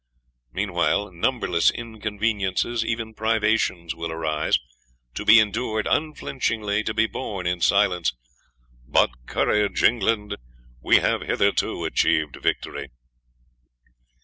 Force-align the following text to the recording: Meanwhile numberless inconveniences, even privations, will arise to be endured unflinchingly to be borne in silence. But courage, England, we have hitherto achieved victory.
Meanwhile 0.51 1.11
numberless 1.11 1.69
inconveniences, 1.69 2.83
even 2.83 3.13
privations, 3.13 3.93
will 3.93 4.11
arise 4.11 4.57
to 5.13 5.23
be 5.23 5.39
endured 5.39 5.85
unflinchingly 5.85 6.83
to 6.85 6.93
be 6.95 7.05
borne 7.05 7.45
in 7.45 7.61
silence. 7.61 8.11
But 8.87 9.11
courage, 9.27 9.83
England, 9.83 10.37
we 10.81 10.95
have 10.95 11.21
hitherto 11.21 11.83
achieved 11.85 12.37
victory. 12.37 12.89